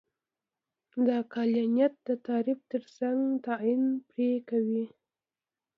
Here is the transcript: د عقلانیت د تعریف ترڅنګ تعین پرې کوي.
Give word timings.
د 1.05 1.07
عقلانیت 1.21 1.93
د 2.07 2.09
تعریف 2.27 2.59
ترڅنګ 2.71 3.19
تعین 3.45 3.83
پرې 4.09 4.31
کوي. 4.49 4.85